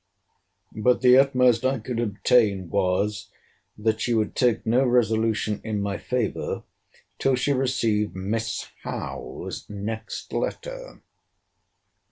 But 0.75 1.01
the 1.01 1.15
utmost 1.19 1.63
I 1.63 1.77
could 1.77 1.99
obtain 1.99 2.71
was, 2.71 3.29
that 3.77 4.01
she 4.01 4.15
would 4.15 4.35
take 4.35 4.65
no 4.65 4.83
resolution 4.83 5.61
in 5.63 5.79
my 5.79 5.99
favour 5.99 6.63
till 7.19 7.35
she 7.35 7.53
received 7.53 8.15
Miss 8.15 8.69
Howe's 8.81 9.69
next 9.69 10.33
letter. 10.33 11.03